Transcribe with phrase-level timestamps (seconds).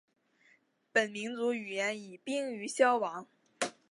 [0.91, 3.27] 本民族语言已濒于消亡。